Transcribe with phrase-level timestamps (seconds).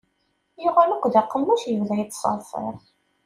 [0.63, 2.75] Yuɣal akk d aqemmuc yebda yettṣeṛṣiṛ.